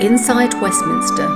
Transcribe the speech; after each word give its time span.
Inside 0.00 0.52
Westminster, 0.60 1.26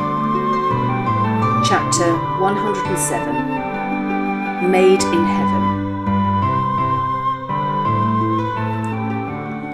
Chapter 1.65 2.13
107 2.39 4.71
Made 4.71 5.03
in 5.03 5.25
Heaven. 5.25 5.79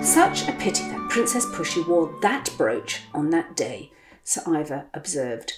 Such 0.04 0.46
a 0.46 0.52
pity 0.52 0.84
that 0.84 1.08
Princess 1.10 1.46
Pushy 1.46 1.84
wore 1.84 2.16
that 2.22 2.48
brooch 2.56 3.00
on 3.12 3.30
that 3.30 3.56
day, 3.56 3.90
Sir 4.22 4.42
Ivor 4.46 4.86
observed. 4.94 5.54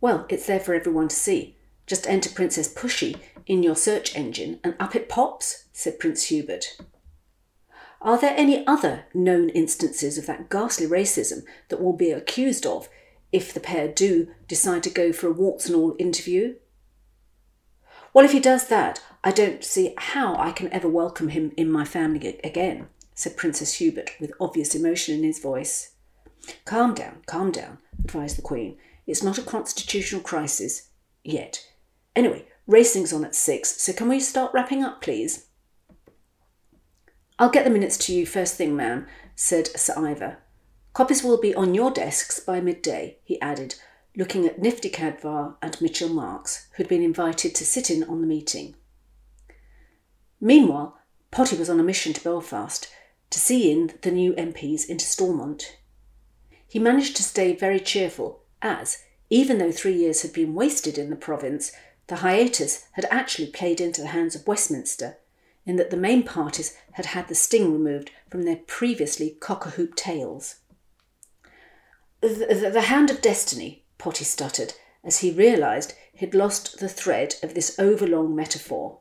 Well, 0.00 0.24
it's 0.30 0.46
there 0.46 0.60
for 0.60 0.72
everyone 0.72 1.08
to 1.08 1.16
see. 1.16 1.58
Just 1.86 2.08
enter 2.08 2.30
Princess 2.30 2.72
Pushy 2.72 3.18
in 3.44 3.62
your 3.62 3.76
search 3.76 4.16
engine 4.16 4.60
and 4.64 4.76
up 4.80 4.96
it 4.96 5.10
pops, 5.10 5.66
said 5.74 5.98
Prince 5.98 6.28
Hubert. 6.28 6.78
Are 8.00 8.18
there 8.18 8.34
any 8.36 8.66
other 8.66 9.06
known 9.12 9.48
instances 9.50 10.18
of 10.18 10.26
that 10.26 10.48
ghastly 10.48 10.86
racism 10.86 11.42
that 11.68 11.82
will 11.82 11.92
be 11.92 12.12
accused 12.12 12.64
of 12.64 12.88
if 13.32 13.52
the 13.52 13.60
pair 13.60 13.88
do 13.88 14.28
decide 14.46 14.82
to 14.84 14.90
go 14.90 15.12
for 15.12 15.26
a 15.26 15.32
warts 15.32 15.66
and 15.66 15.74
all 15.74 15.96
interview? 15.98 16.54
Well, 18.14 18.24
if 18.24 18.32
he 18.32 18.40
does 18.40 18.68
that, 18.68 19.02
I 19.22 19.32
don't 19.32 19.64
see 19.64 19.94
how 19.98 20.36
I 20.36 20.52
can 20.52 20.72
ever 20.72 20.88
welcome 20.88 21.28
him 21.28 21.52
in 21.56 21.70
my 21.70 21.84
family 21.84 22.40
again, 22.44 22.88
said 23.14 23.36
Princess 23.36 23.74
Hubert 23.74 24.12
with 24.20 24.32
obvious 24.40 24.74
emotion 24.74 25.16
in 25.16 25.24
his 25.24 25.40
voice. 25.40 25.94
Calm 26.64 26.94
down, 26.94 27.22
calm 27.26 27.50
down, 27.50 27.78
advised 28.02 28.38
the 28.38 28.42
Queen. 28.42 28.78
It's 29.06 29.22
not 29.22 29.38
a 29.38 29.42
constitutional 29.42 30.22
crisis 30.22 30.88
yet. 31.24 31.66
Anyway, 32.14 32.46
racing's 32.66 33.12
on 33.12 33.24
at 33.24 33.34
six, 33.34 33.82
so 33.82 33.92
can 33.92 34.08
we 34.08 34.20
start 34.20 34.52
wrapping 34.54 34.84
up, 34.84 35.02
please? 35.02 35.47
I'll 37.40 37.50
get 37.50 37.62
the 37.62 37.70
minutes 37.70 37.96
to 37.98 38.12
you 38.12 38.26
first 38.26 38.56
thing, 38.56 38.74
ma'am, 38.74 39.06
said 39.36 39.68
Sir 39.78 39.94
Ivor. 39.96 40.38
Copies 40.92 41.22
will 41.22 41.40
be 41.40 41.54
on 41.54 41.72
your 41.72 41.92
desks 41.92 42.40
by 42.40 42.60
midday, 42.60 43.18
he 43.22 43.40
added, 43.40 43.76
looking 44.16 44.44
at 44.44 44.58
Nifty 44.58 44.90
Cadvar 44.90 45.54
and 45.62 45.80
Mitchell 45.80 46.08
Marks, 46.08 46.66
who'd 46.72 46.88
been 46.88 47.02
invited 47.02 47.54
to 47.54 47.64
sit 47.64 47.90
in 47.90 48.02
on 48.02 48.20
the 48.20 48.26
meeting. 48.26 48.74
Meanwhile, 50.40 50.98
Potty 51.30 51.56
was 51.56 51.70
on 51.70 51.78
a 51.78 51.84
mission 51.84 52.12
to 52.12 52.24
Belfast 52.24 52.88
to 53.30 53.38
see 53.38 53.70
in 53.70 53.92
the 54.02 54.10
new 54.10 54.32
MPs 54.32 54.88
into 54.88 55.04
Stormont. 55.04 55.78
He 56.66 56.80
managed 56.80 57.16
to 57.18 57.22
stay 57.22 57.54
very 57.54 57.78
cheerful, 57.78 58.42
as, 58.60 59.04
even 59.30 59.58
though 59.58 59.70
three 59.70 59.94
years 59.94 60.22
had 60.22 60.32
been 60.32 60.56
wasted 60.56 60.98
in 60.98 61.08
the 61.08 61.16
province, 61.16 61.70
the 62.08 62.16
hiatus 62.16 62.88
had 62.92 63.06
actually 63.12 63.46
played 63.46 63.80
into 63.80 64.00
the 64.00 64.08
hands 64.08 64.34
of 64.34 64.46
Westminster 64.46 65.18
in 65.68 65.76
that 65.76 65.90
the 65.90 65.96
main 65.98 66.22
parties 66.22 66.74
had 66.92 67.06
had 67.06 67.28
the 67.28 67.34
sting 67.34 67.70
removed 67.70 68.10
from 68.30 68.42
their 68.42 68.56
previously 68.56 69.36
cock-a-hoop 69.38 69.94
tails. 69.94 70.56
The, 72.22 72.28
the, 72.28 72.70
the 72.70 72.80
hand 72.80 73.10
of 73.10 73.20
destiny, 73.20 73.84
Potty 73.98 74.24
stuttered, 74.24 74.72
as 75.04 75.18
he 75.18 75.30
realised 75.30 75.92
he'd 76.14 76.34
lost 76.34 76.80
the 76.80 76.88
thread 76.88 77.34
of 77.42 77.52
this 77.52 77.78
overlong 77.78 78.34
metaphor, 78.34 79.00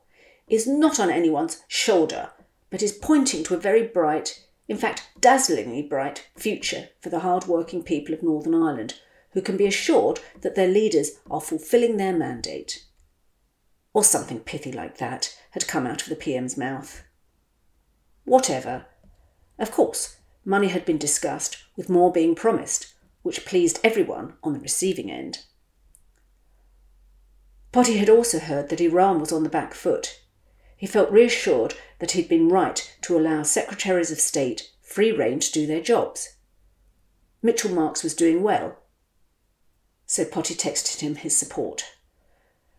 is 0.49 0.67
not 0.67 0.99
on 0.99 1.09
anyone's 1.09 1.61
shoulder, 1.69 2.31
but 2.69 2.83
is 2.83 2.91
pointing 2.91 3.45
to 3.45 3.55
a 3.55 3.59
very 3.59 3.87
bright, 3.87 4.45
in 4.67 4.77
fact 4.77 5.07
dazzlingly 5.21 5.81
bright, 5.81 6.27
future 6.35 6.89
for 6.99 7.09
the 7.09 7.21
hard-working 7.21 7.81
people 7.81 8.13
of 8.13 8.21
Northern 8.21 8.53
Ireland, 8.53 8.95
who 9.31 9.41
can 9.41 9.55
be 9.55 9.67
assured 9.67 10.19
that 10.41 10.55
their 10.55 10.67
leaders 10.67 11.11
are 11.31 11.41
fulfilling 11.41 11.95
their 11.95 12.13
mandate. 12.13 12.83
Or 13.93 14.03
something 14.03 14.41
pithy 14.41 14.71
like 14.73 14.97
that, 14.97 15.33
had 15.57 15.67
come 15.67 15.87
out 15.87 16.03
of 16.03 16.09
the 16.09 16.15
PM's 16.15 16.55
mouth. 16.55 17.03
Whatever. 18.25 18.85
Of 19.57 19.71
course, 19.71 20.17
money 20.45 20.67
had 20.67 20.85
been 20.85 20.99
discussed, 20.99 21.57
with 21.75 21.89
more 21.89 22.11
being 22.11 22.35
promised, 22.35 22.93
which 23.23 23.43
pleased 23.43 23.79
everyone 23.83 24.33
on 24.43 24.53
the 24.53 24.59
receiving 24.59 25.09
end. 25.09 25.39
Potty 27.71 27.97
had 27.97 28.07
also 28.07 28.37
heard 28.37 28.69
that 28.69 28.81
Iran 28.81 29.19
was 29.19 29.31
on 29.31 29.41
the 29.41 29.49
back 29.49 29.73
foot. 29.73 30.21
He 30.75 30.85
felt 30.85 31.11
reassured 31.11 31.73
that 31.97 32.11
he'd 32.11 32.29
been 32.29 32.49
right 32.49 32.95
to 33.01 33.17
allow 33.17 33.41
secretaries 33.41 34.11
of 34.11 34.19
state 34.19 34.71
free 34.83 35.11
rein 35.11 35.39
to 35.39 35.51
do 35.51 35.65
their 35.65 35.81
jobs. 35.81 36.37
Mitchell 37.41 37.71
Marks 37.71 38.03
was 38.03 38.13
doing 38.13 38.43
well, 38.43 38.77
so 40.05 40.23
Potty 40.23 40.53
texted 40.53 40.99
him 40.99 41.15
his 41.15 41.35
support. 41.35 41.83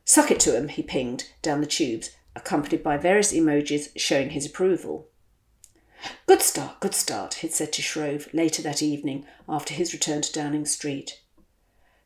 Suck 0.04 0.30
it 0.30 0.38
to 0.40 0.56
him, 0.56 0.68
he 0.68 0.82
pinged 0.82 1.32
down 1.42 1.60
the 1.60 1.66
tubes, 1.66 2.10
accompanied 2.38 2.82
by 2.82 2.96
various 2.96 3.32
emojis 3.32 3.88
showing 3.96 4.30
his 4.30 4.46
approval. 4.46 5.08
Good 6.26 6.42
start, 6.42 6.80
good 6.80 6.94
start, 6.94 7.34
he'd 7.34 7.52
said 7.52 7.72
to 7.74 7.82
Shrove 7.82 8.28
later 8.32 8.62
that 8.62 8.82
evening 8.82 9.26
after 9.48 9.74
his 9.74 9.92
return 9.92 10.22
to 10.22 10.32
Downing 10.32 10.64
Street. 10.64 11.20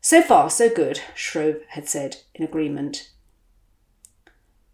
So 0.01 0.21
far, 0.21 0.49
so 0.49 0.69
good, 0.69 1.01
Shrove 1.15 1.61
had 1.69 1.87
said 1.87 2.17
in 2.33 2.43
agreement. 2.43 3.11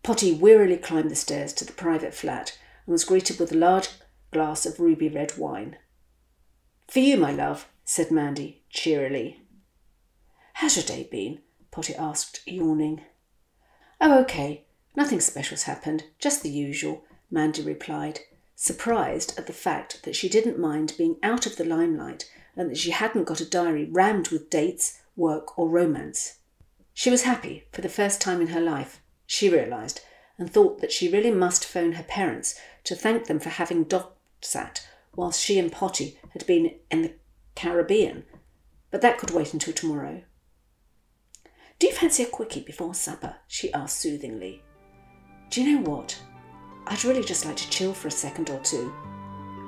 Potty 0.01 0.33
wearily 0.33 0.77
climbed 0.77 1.11
the 1.11 1.15
stairs 1.15 1.53
to 1.53 1.65
the 1.65 1.73
private 1.73 2.13
flat 2.13 2.57
and 2.85 2.93
was 2.93 3.03
greeted 3.03 3.37
with 3.39 3.51
a 3.51 3.57
large 3.57 3.89
glass 4.31 4.65
of 4.65 4.79
ruby 4.79 5.09
red 5.09 5.37
wine. 5.37 5.77
For 6.87 6.99
you, 6.99 7.17
my 7.17 7.31
love, 7.31 7.67
said 7.83 8.09
Mandy 8.09 8.63
cheerily. 8.69 9.41
How's 10.53 10.77
your 10.77 10.85
day 10.85 11.07
been? 11.11 11.41
Potty 11.69 11.93
asked, 11.95 12.41
yawning. 12.47 13.01
Oh, 14.01 14.19
okay. 14.21 14.65
Nothing 14.95 15.19
special's 15.19 15.63
happened, 15.63 16.05
just 16.19 16.43
the 16.43 16.49
usual, 16.49 17.03
Mandy 17.31 17.61
replied, 17.61 18.21
surprised 18.55 19.37
at 19.37 19.47
the 19.47 19.53
fact 19.53 20.03
that 20.03 20.15
she 20.15 20.27
didn't 20.27 20.59
mind 20.59 20.95
being 20.97 21.17
out 21.23 21.45
of 21.45 21.55
the 21.55 21.63
limelight 21.63 22.29
and 22.55 22.69
that 22.69 22.77
she 22.77 22.91
hadn't 22.91 23.23
got 23.23 23.39
a 23.39 23.49
diary 23.49 23.85
rammed 23.85 24.29
with 24.29 24.49
dates, 24.49 25.01
work, 25.15 25.57
or 25.57 25.69
romance. 25.69 26.39
She 26.93 27.09
was 27.09 27.21
happy 27.21 27.65
for 27.71 27.81
the 27.81 27.87
first 27.87 28.19
time 28.19 28.41
in 28.41 28.47
her 28.47 28.59
life, 28.59 29.01
she 29.25 29.49
realised, 29.49 30.01
and 30.37 30.51
thought 30.51 30.81
that 30.81 30.91
she 30.91 31.09
really 31.09 31.31
must 31.31 31.65
phone 31.65 31.93
her 31.93 32.03
parents 32.03 32.59
to 32.83 32.95
thank 32.95 33.27
them 33.27 33.39
for 33.39 33.49
having 33.49 33.83
Doc 33.83 34.15
sat 34.41 34.85
whilst 35.15 35.43
she 35.43 35.59
and 35.59 35.71
Potty 35.71 36.19
had 36.31 36.45
been 36.45 36.75
in 36.89 37.01
the 37.01 37.13
Caribbean, 37.55 38.23
but 38.91 39.01
that 39.01 39.17
could 39.17 39.31
wait 39.31 39.53
until 39.53 39.73
tomorrow. 39.73 40.23
Do 41.77 41.87
you 41.87 41.93
fancy 41.93 42.23
a 42.23 42.25
quickie 42.25 42.61
before 42.61 42.93
supper? 42.93 43.37
she 43.47 43.71
asked 43.73 43.99
soothingly. 43.99 44.63
Do 45.49 45.63
you 45.63 45.79
know 45.79 45.89
what? 45.89 46.15
I'd 46.85 47.03
really 47.03 47.23
just 47.23 47.43
like 47.43 47.55
to 47.55 47.69
chill 47.71 47.91
for 47.91 48.07
a 48.07 48.11
second 48.11 48.51
or 48.51 48.59
two. 48.59 48.93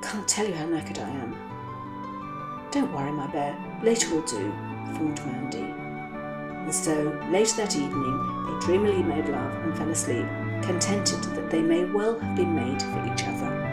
Can't 0.04 0.28
tell 0.28 0.46
you 0.48 0.54
how 0.54 0.66
knackered 0.66 1.00
I 1.00 1.10
am. 1.10 2.70
Don't 2.70 2.94
worry, 2.94 3.12
my 3.12 3.26
bear. 3.26 3.58
Later 3.82 4.14
will 4.14 4.22
do, 4.22 4.52
fawned 4.94 5.26
Mandy. 5.26 5.58
And 5.58 6.74
so, 6.74 7.20
later 7.32 7.56
that 7.58 7.76
evening, 7.76 8.46
they 8.46 8.66
dreamily 8.66 9.02
made 9.02 9.28
love 9.30 9.56
and 9.56 9.76
fell 9.76 9.90
asleep, 9.90 10.28
contented 10.62 11.24
that 11.36 11.50
they 11.50 11.64
may 11.64 11.86
well 11.86 12.20
have 12.20 12.36
been 12.36 12.54
made 12.54 12.80
for 12.80 13.12
each 13.12 13.24
other. 13.24 13.71